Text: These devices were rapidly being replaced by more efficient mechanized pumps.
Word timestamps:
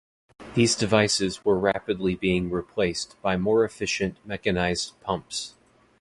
These 0.55 0.75
devices 0.75 1.45
were 1.45 1.59
rapidly 1.59 2.15
being 2.15 2.49
replaced 2.49 3.21
by 3.21 3.37
more 3.37 3.63
efficient 3.63 4.17
mechanized 4.25 4.99
pumps. 4.99 5.53